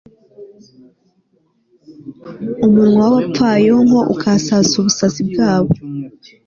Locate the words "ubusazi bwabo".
4.81-5.71